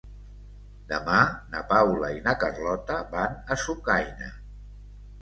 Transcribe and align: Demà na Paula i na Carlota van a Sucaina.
Demà 0.91 1.17
na 1.53 1.61
Paula 1.75 2.11
i 2.17 2.25
na 2.31 2.35
Carlota 2.47 3.01
van 3.15 3.39
a 3.57 3.63
Sucaina. 3.69 4.37